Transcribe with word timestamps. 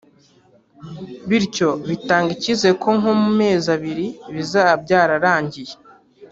bityo 1.29 1.69
bitanga 1.89 2.29
icyizere 2.35 2.73
ko 2.83 2.89
nko 2.99 3.11
mu 3.21 3.29
mezi 3.39 3.67
abiri 3.75 4.07
bizaba 4.35 4.73
byararangiye… 4.83 5.73